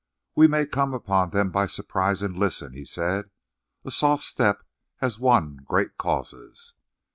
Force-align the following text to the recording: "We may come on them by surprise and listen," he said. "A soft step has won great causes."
"We 0.33 0.47
may 0.47 0.65
come 0.65 0.95
on 0.95 1.29
them 1.29 1.51
by 1.51 1.67
surprise 1.67 2.23
and 2.23 2.35
listen," 2.35 2.73
he 2.73 2.85
said. 2.85 3.29
"A 3.85 3.91
soft 3.91 4.23
step 4.23 4.63
has 4.95 5.19
won 5.19 5.57
great 5.63 5.95
causes." 5.99 6.73